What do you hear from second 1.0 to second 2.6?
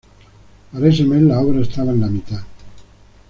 mes la obra estaba en la mitad.